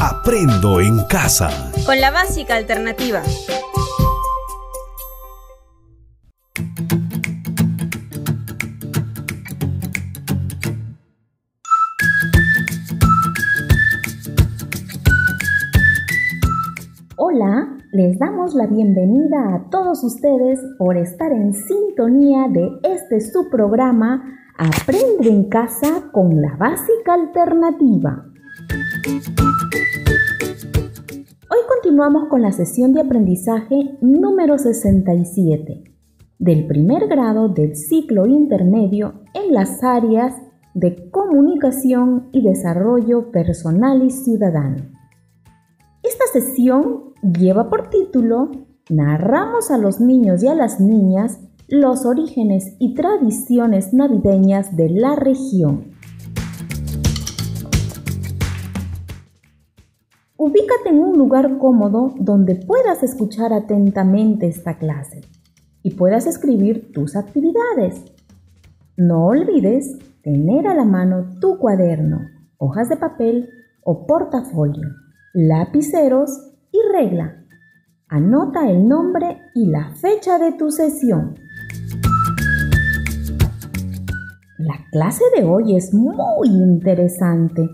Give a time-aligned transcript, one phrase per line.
[0.00, 1.50] Aprendo en casa.
[1.84, 3.20] Con la básica alternativa.
[17.16, 23.50] Hola, les damos la bienvenida a todos ustedes por estar en sintonía de este su
[23.50, 24.22] programa
[24.60, 28.27] Aprende en casa con la básica alternativa.
[31.88, 35.84] Continuamos con la sesión de aprendizaje número 67
[36.38, 40.34] del primer grado del ciclo intermedio en las áreas
[40.74, 44.84] de comunicación y desarrollo personal y ciudadano.
[46.02, 48.50] Esta sesión lleva por título
[48.90, 55.16] Narramos a los niños y a las niñas los orígenes y tradiciones navideñas de la
[55.16, 55.92] región.
[60.40, 65.22] Ubícate en un lugar cómodo donde puedas escuchar atentamente esta clase
[65.82, 68.04] y puedas escribir tus actividades.
[68.96, 72.20] No olvides tener a la mano tu cuaderno,
[72.56, 73.50] hojas de papel
[73.82, 74.86] o portafolio,
[75.34, 76.30] lapiceros
[76.70, 77.44] y regla.
[78.06, 81.34] Anota el nombre y la fecha de tu sesión.
[84.58, 87.68] La clase de hoy es muy interesante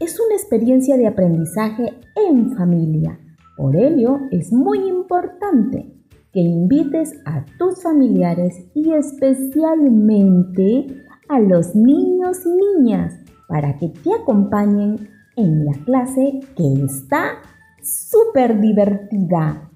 [0.00, 3.18] es una experiencia de aprendizaje en familia.
[3.56, 5.92] Por ello, es muy importante
[6.32, 10.86] que invites a tus familiares y especialmente
[11.28, 13.14] a los niños y niñas
[13.48, 17.38] para que te acompañen en la clase que está
[17.82, 19.70] súper divertida.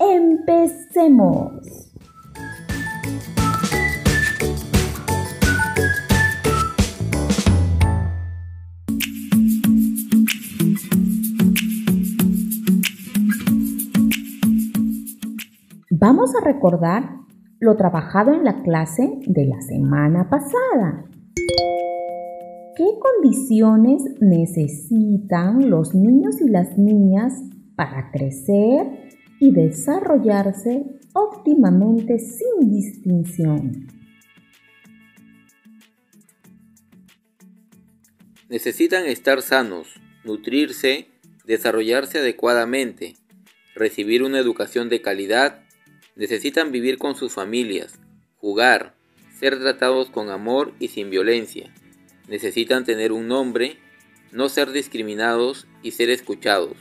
[0.00, 1.87] ¡Empecemos!
[16.00, 17.10] Vamos a recordar
[17.58, 21.04] lo trabajado en la clase de la semana pasada.
[22.76, 27.32] ¿Qué condiciones necesitan los niños y las niñas
[27.74, 29.10] para crecer
[29.40, 33.88] y desarrollarse óptimamente sin distinción?
[38.48, 41.08] Necesitan estar sanos, nutrirse,
[41.44, 43.14] desarrollarse adecuadamente,
[43.74, 45.64] recibir una educación de calidad
[46.18, 48.00] Necesitan vivir con sus familias,
[48.38, 48.96] jugar,
[49.38, 51.72] ser tratados con amor y sin violencia.
[52.28, 53.78] Necesitan tener un nombre,
[54.32, 56.76] no ser discriminados y ser escuchados.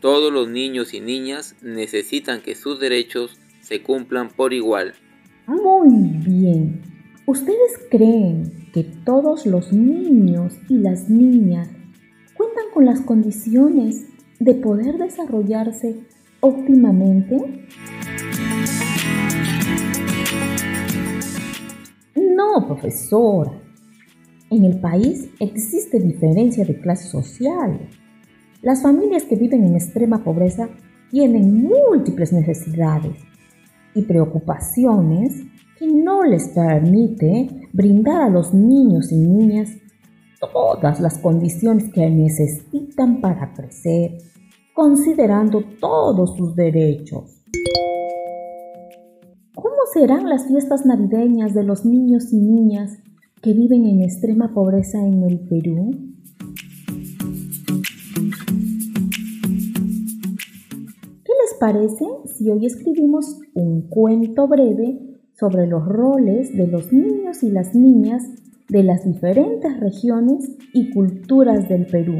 [0.00, 4.94] Todos los niños y niñas necesitan que sus derechos se cumplan por igual.
[5.46, 6.82] Muy bien.
[7.26, 11.68] ¿Ustedes creen que todos los niños y las niñas
[12.34, 14.06] cuentan con las condiciones
[14.40, 16.00] de poder desarrollarse
[16.40, 17.68] óptimamente?
[22.16, 23.52] No, profesora.
[24.50, 27.88] En el país existe diferencia de clase social.
[28.62, 30.68] Las familias que viven en extrema pobreza
[31.10, 33.16] tienen múltiples necesidades
[33.94, 35.42] y preocupaciones
[35.78, 39.70] que no les permite brindar a los niños y niñas
[40.40, 44.18] todas las condiciones que necesitan para crecer,
[44.74, 47.40] considerando todos sus derechos
[49.92, 52.98] serán las fiestas navideñas de los niños y niñas
[53.42, 55.90] que viven en extrema pobreza en el Perú?
[61.24, 67.42] ¿Qué les parece si hoy escribimos un cuento breve sobre los roles de los niños
[67.42, 68.22] y las niñas
[68.68, 72.18] de las diferentes regiones y culturas del Perú,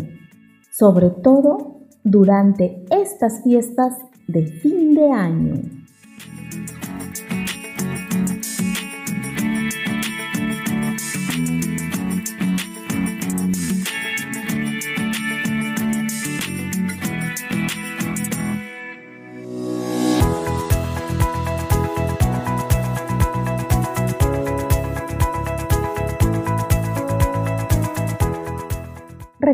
[0.72, 3.96] sobre todo durante estas fiestas
[4.26, 5.54] de fin de año?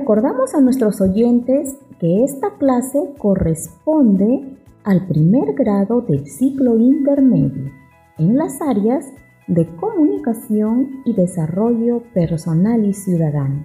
[0.06, 7.72] Recordamos a nuestros oyentes que esta clase corresponde al primer grado del ciclo intermedio
[8.16, 9.04] en las áreas
[9.48, 13.64] de comunicación y desarrollo personal y ciudadano,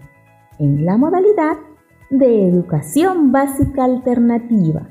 [0.57, 1.57] en la modalidad
[2.09, 4.89] de educación básica alternativa.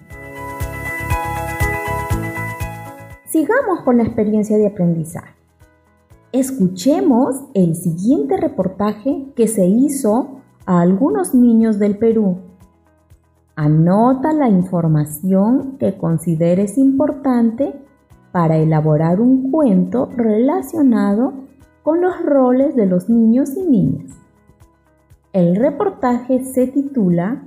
[3.24, 5.34] Sigamos con la experiencia de aprendizaje.
[6.30, 12.38] Escuchemos el siguiente reportaje que se hizo a algunos niños del Perú.
[13.56, 17.74] Anota la información que consideres importante
[18.32, 21.34] para elaborar un cuento relacionado
[21.82, 24.12] con los roles de los niños y niñas.
[25.32, 27.44] El reportaje se titula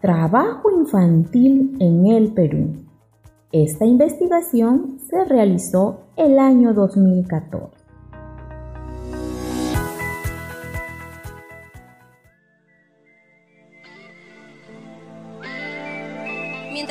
[0.00, 2.84] Trabajo infantil en el Perú.
[3.52, 7.73] Esta investigación se realizó el año 2014.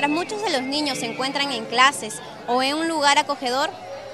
[0.05, 2.19] Mientras muchos de los niños se encuentran en clases
[2.49, 3.69] o en un lugar acogedor,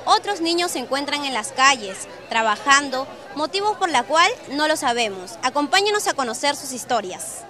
[0.05, 5.39] otros niños se encuentran en las calles, trabajando, motivos por la cual no lo sabemos.
[5.41, 7.43] Acompáñenos a conocer sus historias.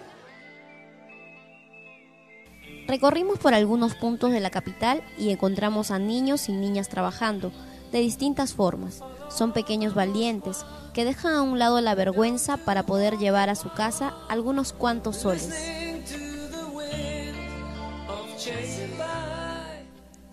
[2.87, 7.51] Recorrimos por algunos puntos de la capital y encontramos a niños y niñas trabajando
[7.91, 9.01] de distintas formas.
[9.29, 13.69] Son pequeños valientes que dejan a un lado la vergüenza para poder llevar a su
[13.73, 15.88] casa algunos cuantos soles.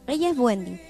[0.07, 0.81] Ella es Wendy.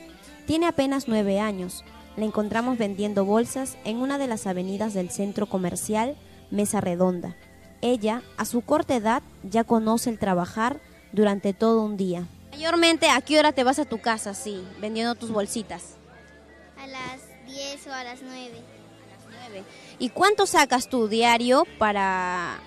[0.46, 1.82] Tiene apenas nueve años.
[2.16, 6.16] La encontramos vendiendo bolsas en una de las avenidas del centro comercial
[6.50, 7.34] Mesa Redonda.
[7.80, 10.80] Ella, a su corta edad, ya conoce el trabajar
[11.12, 12.26] durante todo un día.
[12.50, 15.96] Mayormente, ¿a qué hora te vas a tu casa, sí, vendiendo tus bolsitas?
[16.78, 18.50] A las 10 o a las 9.
[19.98, 22.58] ¿Y cuánto sacas tu diario para...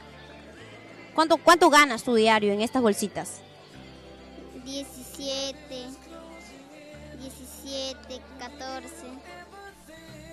[1.14, 3.42] ¿Cuánto, cuánto ganas tu diario en estas bolsitas?
[4.70, 5.56] 17,
[7.20, 8.96] 17, 14.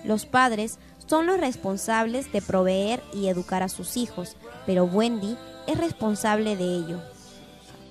[0.03, 4.35] Los padres son los responsables de proveer y educar a sus hijos,
[4.67, 5.35] pero Wendy
[5.65, 7.01] es responsable de ello.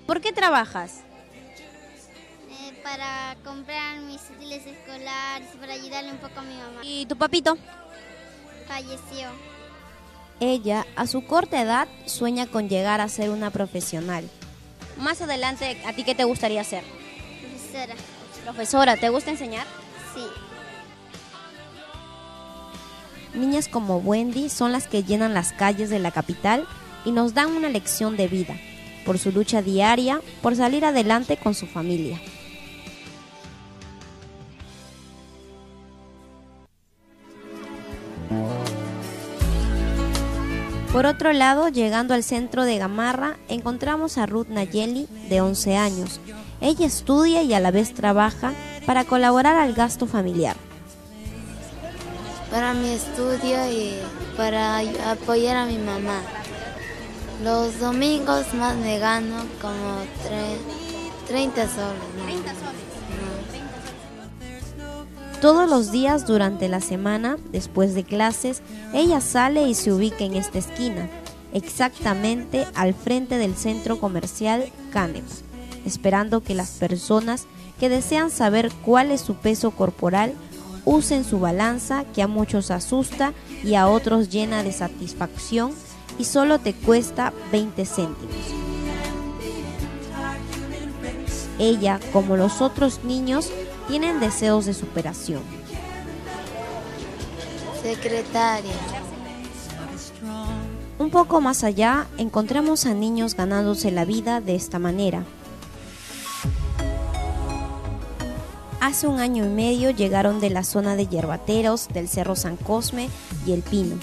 [0.06, 1.00] ¿Por qué trabajas?
[2.48, 6.80] Eh, para comprar mis útiles escolares y para ayudarle un poco a mi mamá.
[6.84, 7.58] ¿Y tu papito?
[8.68, 9.30] Falleció.
[10.38, 14.28] Ella, a su corta edad, sueña con llegar a ser una profesional.
[14.98, 16.82] Más adelante, ¿a ti qué te gustaría ser?
[17.40, 17.94] Profesora.
[18.44, 19.66] Profesora, ¿te gusta enseñar?
[20.14, 20.22] Sí.
[23.38, 26.66] Niñas como Wendy son las que llenan las calles de la capital
[27.04, 28.56] y nos dan una lección de vida
[29.04, 32.20] por su lucha diaria por salir adelante con su familia.
[40.96, 46.20] Por otro lado, llegando al centro de Gamarra, encontramos a Ruth Nayeli, de 11 años.
[46.62, 48.54] Ella estudia y a la vez trabaja
[48.86, 50.56] para colaborar al gasto familiar.
[52.50, 53.98] Para mi estudio y
[54.38, 54.78] para
[55.10, 56.22] apoyar a mi mamá.
[57.44, 59.98] Los domingos más me gano como
[61.28, 62.00] 30 soles.
[62.24, 62.85] 30 soles.
[65.40, 68.62] Todos los días durante la semana, después de clases,
[68.94, 71.10] ella sale y se ubica en esta esquina,
[71.52, 75.24] exactamente al frente del centro comercial Canem,
[75.84, 77.46] esperando que las personas
[77.78, 80.32] que desean saber cuál es su peso corporal
[80.86, 85.72] usen su balanza que a muchos asusta y a otros llena de satisfacción
[86.18, 88.36] y solo te cuesta 20 céntimos.
[91.58, 93.50] Ella, como los otros niños,
[93.88, 95.42] tienen deseos de superación.
[97.82, 98.72] Secretaria.
[100.98, 105.24] Un poco más allá encontramos a niños ganándose la vida de esta manera.
[108.80, 113.08] Hace un año y medio llegaron de la zona de Yerbateros, del Cerro San Cosme
[113.46, 113.96] y El Pino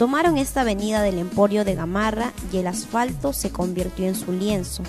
[0.00, 4.82] Tomaron esta avenida del Emporio de Gamarra y el asfalto se convirtió en su lienzo.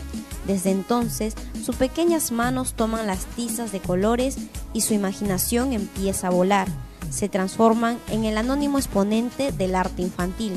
[0.45, 4.37] Desde entonces, sus pequeñas manos toman las tizas de colores
[4.73, 6.67] y su imaginación empieza a volar.
[7.09, 10.53] Se transforman en el anónimo exponente del arte infantil.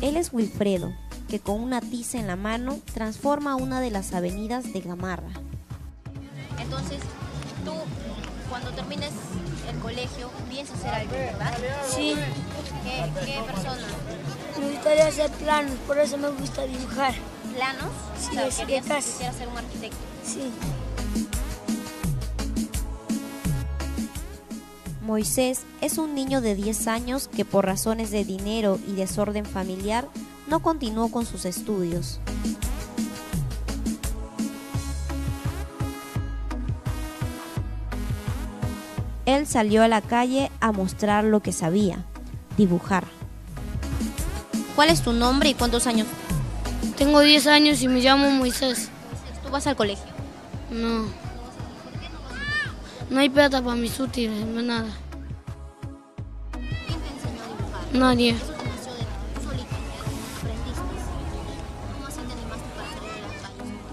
[0.00, 0.92] Él es Wilfredo,
[1.28, 5.32] que con una tiza en la mano transforma una de las avenidas de Gamarra.
[6.58, 7.00] Entonces,
[7.64, 7.72] tú,
[8.48, 9.10] cuando termines
[9.68, 11.52] el colegio, piensas ser algo, ¿verdad?
[11.88, 12.14] Sí.
[12.84, 13.86] ¿Qué, ¿Qué, persona?
[14.58, 17.14] Me gustaría hacer planos, por eso me gusta dibujar.
[17.58, 17.90] ¿Planos?
[18.20, 19.96] Sí, o sea, querías, quisieras ser un arquitecto.
[20.22, 20.42] Sí.
[25.00, 30.06] Moisés es un niño de 10 años que por razones de dinero y desorden familiar
[30.46, 32.20] no continuó con sus estudios.
[39.26, 42.04] Él salió a la calle a mostrar lo que sabía,
[42.56, 43.08] dibujar.
[44.76, 46.06] ¿Cuál es tu nombre y cuántos años?
[46.98, 48.90] Tengo 10 años y me llamo Moisés.
[49.44, 50.04] ¿Tú vas al colegio?
[50.72, 51.06] No.
[53.08, 54.88] No hay plata para mis útiles, no nada.
[56.52, 57.94] ¿Quién te enseñó a dibujar?
[57.94, 58.30] Nadie.
[58.30, 60.58] Eso nació de tú solito, aprendiste.
[61.88, 62.20] ¿Cómo así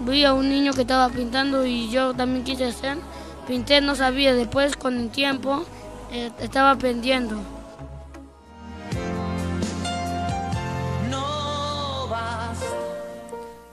[0.04, 2.98] te vi a un niño que estaba pintando y yo también quise hacer.
[3.46, 5.64] Pinté, no sabía, después con el tiempo
[6.10, 7.40] eh, estaba aprendiendo.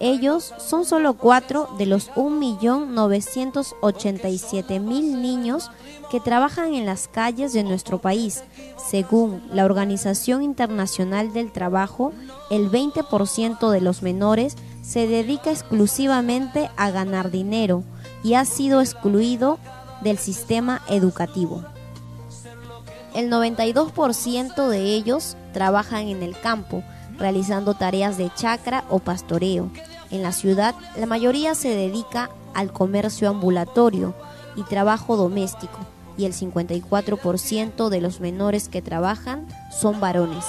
[0.05, 5.71] Ellos son solo cuatro de los 1.987.000 niños
[6.11, 8.43] que trabajan en las calles de nuestro país.
[8.75, 12.11] Según la Organización Internacional del Trabajo,
[12.51, 17.85] el 20% de los menores se dedica exclusivamente a ganar dinero
[18.25, 19.57] y ha sido excluido
[20.01, 21.63] del sistema educativo.
[23.15, 26.83] El 92% de ellos trabajan en el campo,
[27.17, 29.71] realizando tareas de chacra o pastoreo.
[30.13, 34.13] En la ciudad, la mayoría se dedica al comercio ambulatorio
[34.55, 35.79] y trabajo doméstico,
[36.17, 40.45] y el 54% de los menores que trabajan son varones.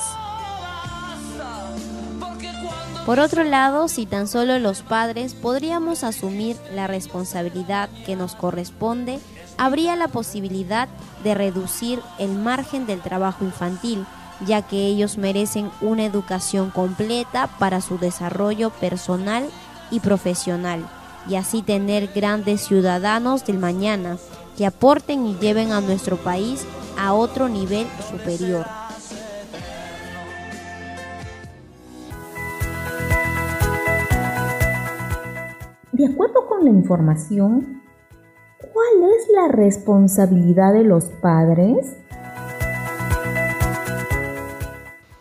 [3.06, 9.18] Por otro lado, si tan solo los padres podríamos asumir la responsabilidad que nos corresponde,
[9.56, 10.88] habría la posibilidad
[11.23, 14.04] de reducir el margen del trabajo infantil,
[14.46, 19.48] ya que ellos merecen una educación completa para su desarrollo personal
[19.90, 20.84] y profesional,
[21.28, 24.18] y así tener grandes ciudadanos del mañana
[24.56, 26.66] que aporten y lleven a nuestro país
[26.98, 28.66] a otro nivel superior.
[35.92, 37.82] De acuerdo con la información,
[38.58, 41.96] ¿cuál es la responsabilidad de los padres?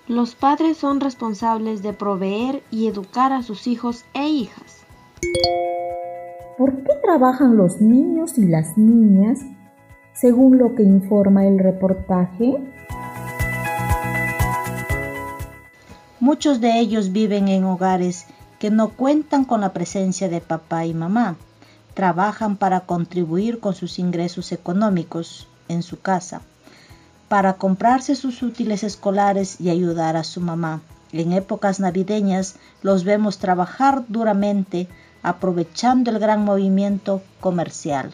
[0.10, 4.84] Los padres son responsables de proveer y educar a sus hijos e hijas.
[6.58, 9.40] ¿Por qué trabajan los niños y las niñas
[10.12, 12.62] según lo que informa el reportaje?
[16.20, 18.26] Muchos de ellos viven en hogares
[18.60, 21.38] que no cuentan con la presencia de papá y mamá.
[21.94, 26.42] Trabajan para contribuir con sus ingresos económicos en su casa
[27.34, 30.84] para comprarse sus útiles escolares y ayudar a su mamá.
[31.12, 34.88] En épocas navideñas los vemos trabajar duramente
[35.24, 38.13] aprovechando el gran movimiento comercial.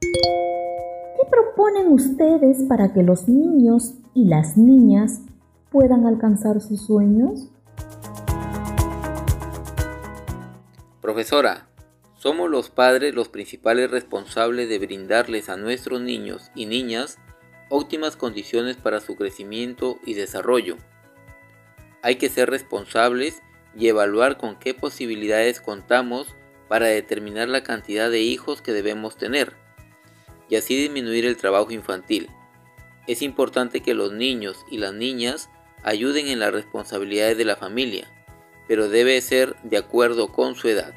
[0.00, 5.20] ¿Qué proponen ustedes para que los niños y las niñas
[5.70, 7.48] puedan alcanzar sus sueños?
[11.00, 11.68] Profesora,
[12.16, 17.20] somos los padres los principales responsables de brindarles a nuestros niños y niñas
[17.68, 20.76] óptimas condiciones para su crecimiento y desarrollo.
[22.02, 23.42] Hay que ser responsables
[23.76, 26.34] y evaluar con qué posibilidades contamos
[26.68, 29.54] para determinar la cantidad de hijos que debemos tener
[30.48, 32.28] y así disminuir el trabajo infantil.
[33.06, 35.50] Es importante que los niños y las niñas
[35.82, 38.08] ayuden en las responsabilidades de la familia,
[38.66, 40.92] pero debe ser de acuerdo con su edad.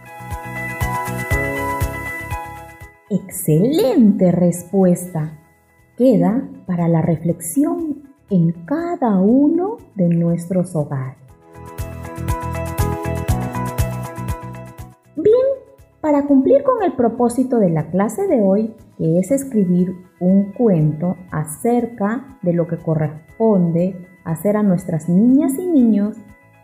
[3.09, 5.38] Excelente respuesta
[5.99, 11.17] queda para la reflexión en cada uno de nuestros hogares.
[15.17, 15.35] Bien,
[15.99, 21.17] para cumplir con el propósito de la clase de hoy, que es escribir un cuento
[21.31, 26.15] acerca de lo que corresponde hacer a nuestras niñas y niños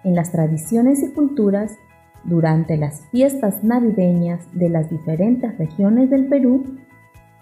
[0.05, 1.77] en las tradiciones y culturas
[2.23, 6.63] durante las fiestas navideñas de las diferentes regiones del Perú,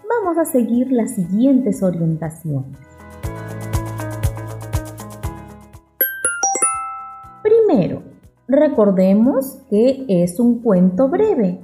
[0.08, 2.78] vamos a seguir las siguientes orientaciones.
[7.42, 8.02] Primero,
[8.48, 11.60] recordemos que es un cuento breve.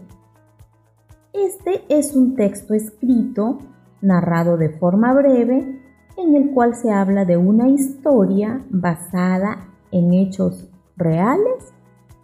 [1.33, 3.59] Este es un texto escrito,
[4.01, 5.81] narrado de forma breve,
[6.17, 11.73] en el cual se habla de una historia basada en hechos reales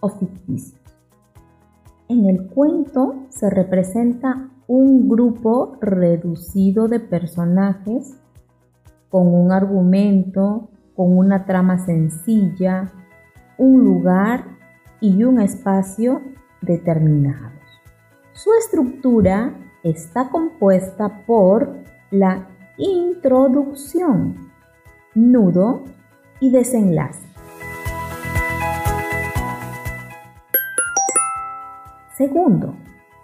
[0.00, 0.80] o ficticios.
[2.08, 8.18] En el cuento se representa un grupo reducido de personajes
[9.08, 12.92] con un argumento, con una trama sencilla,
[13.58, 14.44] un lugar
[15.00, 16.20] y un espacio
[16.62, 17.52] determinados.
[18.32, 21.76] Su estructura está compuesta por
[22.10, 24.50] la introducción,
[25.14, 25.84] nudo
[26.40, 27.26] y desenlace.
[32.16, 32.74] Segundo,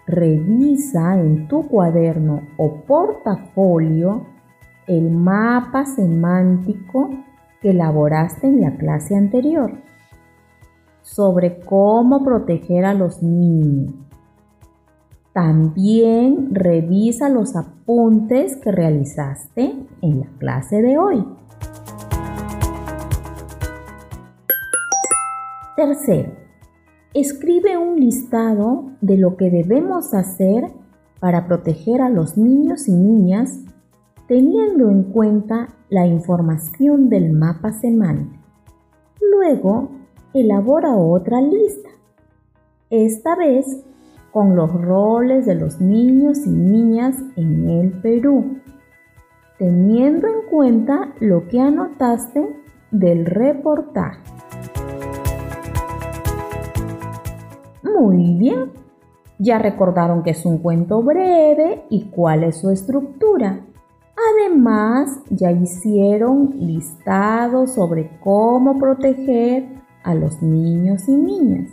[0.06, 4.26] Revisa en tu cuaderno o portafolio
[4.86, 7.10] el mapa semántico
[7.60, 9.72] que elaboraste en la clase anterior
[11.02, 13.92] sobre cómo proteger a los niños.
[15.32, 21.26] También revisa los apuntes que realizaste en la clase de hoy.
[25.74, 26.41] Tercero,
[27.14, 30.70] escribe un listado de lo que debemos hacer
[31.20, 33.60] para proteger a los niños y niñas
[34.26, 38.42] teniendo en cuenta la información del mapa semántico.
[39.20, 39.90] Luego,
[40.32, 41.90] elabora otra lista,
[42.88, 43.84] esta vez
[44.32, 48.56] con los roles de los niños y niñas en el Perú,
[49.58, 52.56] teniendo en cuenta lo que anotaste
[52.90, 54.31] del reportaje.
[58.02, 58.72] Muy bien,
[59.38, 63.60] ya recordaron que es un cuento breve y cuál es su estructura.
[64.32, 69.68] Además, ya hicieron listados sobre cómo proteger
[70.02, 71.70] a los niños y niñas.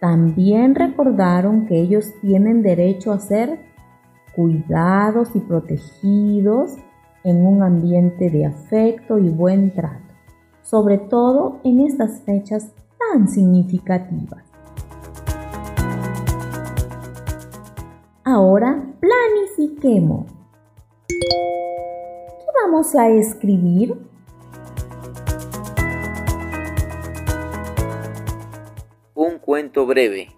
[0.00, 3.58] También recordaron que ellos tienen derecho a ser
[4.34, 6.78] cuidados y protegidos
[7.24, 10.14] en un ambiente de afecto y buen trato,
[10.62, 12.72] sobre todo en estas fechas
[13.12, 14.53] tan significativas.
[18.26, 20.24] Ahora planifiquemos.
[21.06, 23.94] ¿Qué vamos a escribir?
[29.14, 30.30] Un cuento breve.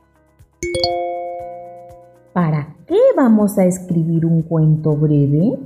[2.33, 5.57] ¿Para qué vamos a escribir un cuento breve?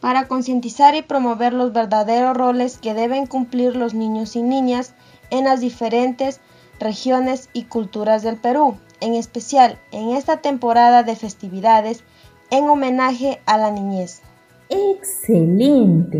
[0.00, 4.94] Para concientizar y promover los verdaderos roles que deben cumplir los niños y niñas
[5.28, 6.40] en las diferentes
[6.80, 12.02] regiones y culturas del Perú, en especial en esta temporada de festividades
[12.50, 14.22] en homenaje a la niñez.
[14.68, 16.18] Excelente.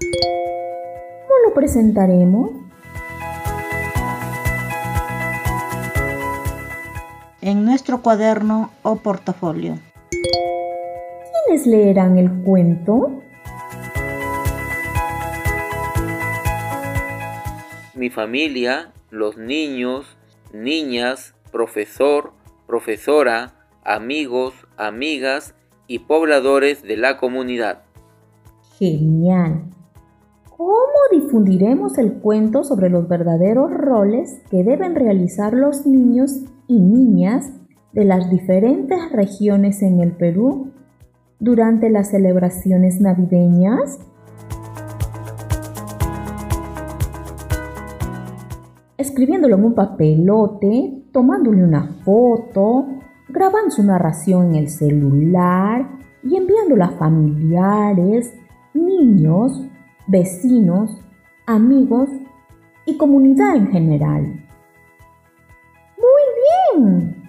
[0.00, 2.50] ¿Cómo lo presentaremos?
[7.40, 9.78] En nuestro cuaderno o portafolio.
[11.46, 13.22] ¿Quiénes leerán el cuento?
[17.94, 20.16] Mi familia los niños,
[20.54, 22.32] niñas, profesor,
[22.66, 23.52] profesora,
[23.84, 25.54] amigos, amigas
[25.86, 27.82] y pobladores de la comunidad.
[28.78, 29.64] Genial.
[30.56, 30.76] ¿Cómo
[31.12, 37.50] difundiremos el cuento sobre los verdaderos roles que deben realizar los niños y niñas
[37.92, 40.72] de las diferentes regiones en el Perú
[41.38, 43.98] durante las celebraciones navideñas?
[49.02, 52.86] Escribiéndolo en un papelote, tomándole una foto,
[53.28, 58.34] grabando su narración en el celular y enviándola a familiares,
[58.74, 59.66] niños,
[60.06, 60.90] vecinos,
[61.46, 62.08] amigos
[62.86, 64.22] y comunidad en general.
[65.98, 67.21] Muy bien.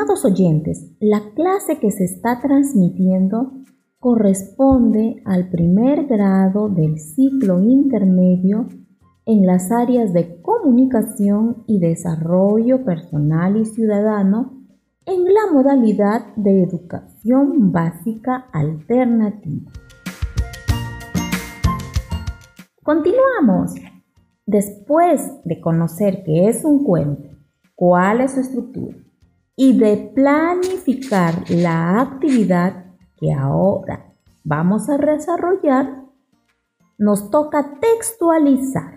[0.00, 3.52] Estimados oyentes, la clase que se está transmitiendo
[3.98, 8.66] corresponde al primer grado del ciclo intermedio
[9.26, 14.64] en las áreas de comunicación y desarrollo personal y ciudadano
[15.04, 19.70] en la modalidad de educación básica alternativa.
[22.82, 23.74] Continuamos.
[24.46, 27.28] Después de conocer qué es un cuento,
[27.74, 28.96] cuál es su estructura,
[29.62, 32.86] y de planificar la actividad
[33.18, 36.02] que ahora vamos a desarrollar,
[36.96, 38.96] nos toca textualizar.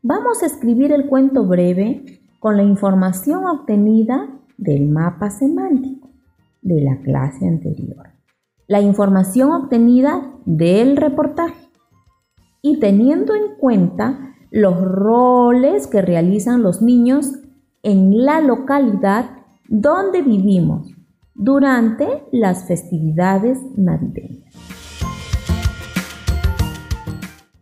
[0.00, 6.08] Vamos a escribir el cuento breve con la información obtenida del mapa semántico
[6.62, 8.10] de la clase anterior,
[8.68, 11.68] la información obtenida del reportaje
[12.62, 17.32] y teniendo en cuenta los roles que realizan los niños
[17.82, 19.30] en la localidad
[19.68, 20.92] donde vivimos
[21.34, 24.52] durante las festividades navideñas.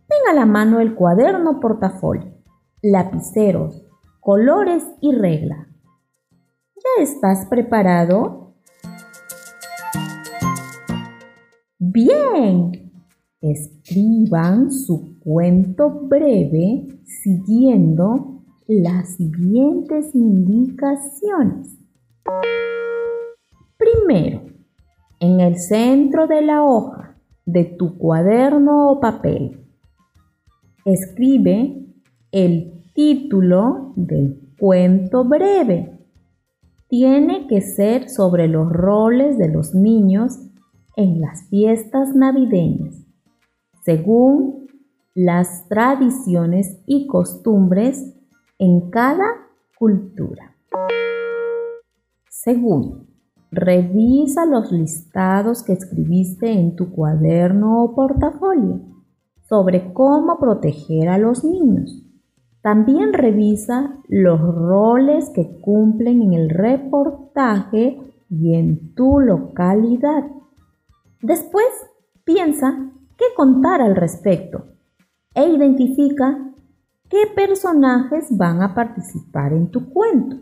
[0.07, 2.33] Tenga a la mano el cuaderno portafolio,
[2.81, 3.85] lapiceros,
[4.19, 5.67] colores y regla.
[6.75, 8.55] ¿Ya estás preparado?
[11.77, 12.71] Bien,
[13.89, 21.75] Escriban su cuento breve siguiendo las siguientes indicaciones.
[23.77, 24.41] Primero,
[25.19, 29.65] en el centro de la hoja de tu cuaderno o papel,
[30.85, 31.83] escribe
[32.31, 35.99] el título del cuento breve.
[36.89, 40.37] Tiene que ser sobre los roles de los niños
[40.95, 43.08] en las fiestas navideñas
[43.89, 44.67] según
[45.15, 48.15] las tradiciones y costumbres
[48.59, 49.25] en cada
[49.79, 50.55] cultura.
[52.29, 53.07] Segundo,
[53.49, 58.79] revisa los listados que escribiste en tu cuaderno o portafolio
[59.47, 62.05] sobre cómo proteger a los niños.
[62.61, 67.97] También revisa los roles que cumplen en el reportaje
[68.29, 70.25] y en tu localidad.
[71.23, 71.65] Después,
[72.23, 74.63] piensa qué contar al respecto
[75.35, 76.53] e identifica
[77.09, 80.37] qué personajes van a participar en tu cuento,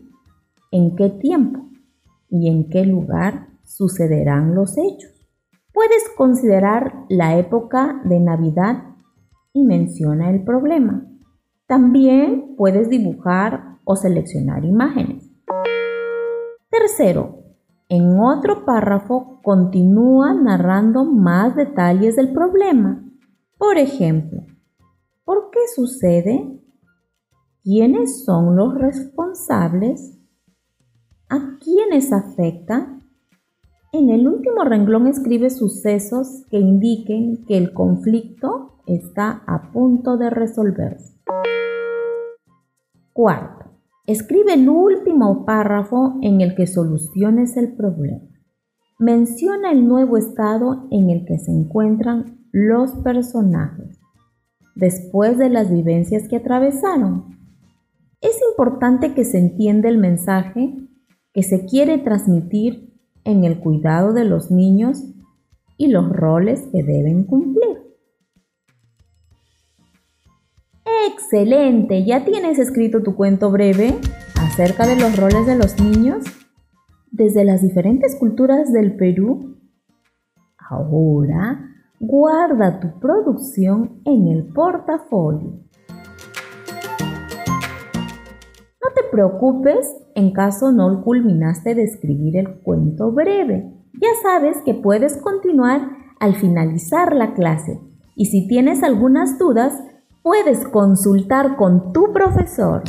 [0.72, 1.70] en qué tiempo
[2.30, 5.12] y en qué lugar sucederán los hechos.
[5.74, 8.84] Puedes considerar la época de Navidad
[9.54, 11.08] y menciona el problema.
[11.66, 15.32] También puedes dibujar o seleccionar imágenes.
[16.70, 17.47] Tercero,
[17.90, 23.04] en otro párrafo continúa narrando más detalles del problema.
[23.58, 24.44] Por ejemplo,
[25.24, 26.62] ¿por qué sucede?
[27.64, 30.18] ¿Quiénes son los responsables?
[31.30, 33.00] ¿A quiénes afecta?
[33.94, 40.30] En el último renglón escribe sucesos que indiquen que el conflicto está a punto de
[40.30, 41.18] resolverse.
[43.14, 43.57] Cuarto,
[44.08, 48.24] escribe el último párrafo en el que soluciones el problema.
[48.98, 54.00] Menciona el nuevo estado en el que se encuentran los personajes
[54.76, 57.38] después de las vivencias que atravesaron.
[58.22, 60.76] Es importante que se entienda el mensaje
[61.34, 62.94] que se quiere transmitir
[63.26, 65.04] en el cuidado de los niños
[65.78, 67.87] y los roles que deben cumplir.
[71.08, 73.96] Excelente, ¿ya tienes escrito tu cuento breve
[74.42, 76.26] acerca de los roles de los niños
[77.12, 79.58] desde las diferentes culturas del Perú?
[80.70, 81.62] Ahora
[82.00, 85.62] guarda tu producción en el portafolio.
[88.84, 93.72] No te preocupes en caso no culminaste de escribir el cuento breve.
[93.94, 95.90] Ya sabes que puedes continuar
[96.20, 97.80] al finalizar la clase
[98.16, 99.74] y si tienes algunas dudas,
[100.28, 102.84] puedes consultar con tu profesor.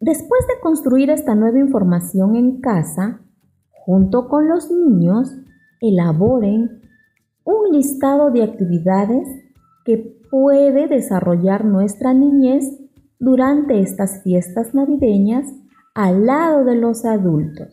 [0.00, 3.20] Después de construir esta nueva información en casa,
[3.72, 5.36] junto con los niños,
[5.82, 6.80] elaboren
[7.44, 9.28] un listado de actividades
[9.84, 9.98] que
[10.30, 12.79] puede desarrollar nuestra niñez
[13.20, 15.46] durante estas fiestas navideñas
[15.94, 17.68] al lado de los adultos.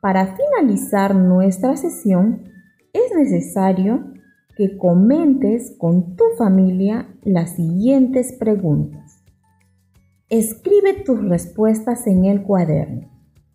[0.00, 2.44] Para finalizar nuestra sesión,
[2.92, 4.12] es necesario
[4.56, 9.24] que comentes con tu familia las siguientes preguntas.
[10.28, 13.10] Escribe tus respuestas en el cuaderno.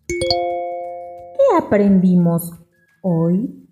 [0.06, 2.52] ¿Qué aprendimos
[3.02, 3.62] hoy?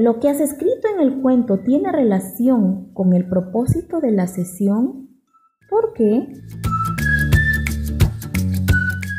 [0.00, 5.10] ¿Lo que has escrito en el cuento tiene relación con el propósito de la sesión?
[5.68, 6.26] ¿Por qué?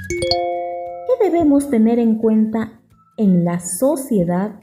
[0.09, 2.81] ¿Qué debemos tener en cuenta
[3.15, 4.59] en la sociedad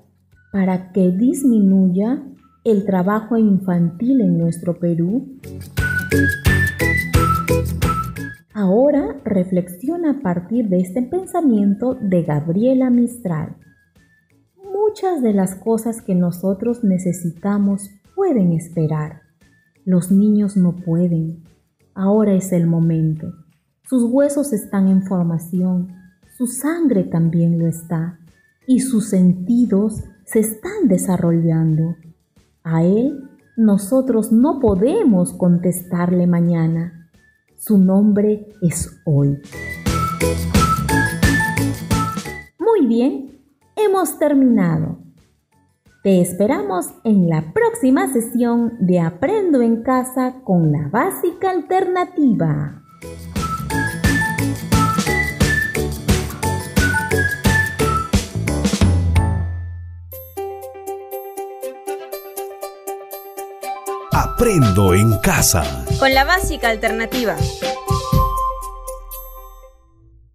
[0.52, 2.24] para que disminuya
[2.64, 5.38] el trabajo infantil en nuestro Perú?
[8.52, 13.54] Ahora reflexiona a partir de este pensamiento de Gabriela Mistral.
[14.72, 19.22] Muchas de las cosas que nosotros necesitamos pueden esperar.
[19.84, 21.44] Los niños no pueden.
[21.94, 23.32] Ahora es el momento.
[23.88, 25.88] Sus huesos están en formación,
[26.36, 28.18] su sangre también lo está
[28.66, 31.96] y sus sentidos se están desarrollando.
[32.62, 37.10] A él nosotros no podemos contestarle mañana.
[37.56, 39.38] Su nombre es hoy.
[42.58, 43.27] Muy bien,
[43.78, 44.98] hemos terminado.
[46.02, 52.82] Te esperamos en la próxima sesión de Aprendo en casa con la básica alternativa.
[64.12, 65.84] Aprendo en casa.
[65.98, 67.36] Con la básica alternativa.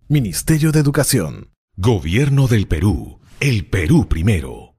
[0.09, 1.49] Ministerio de Educación.
[1.75, 3.22] Gobierno del Perú.
[3.43, 4.72] El Perú primero.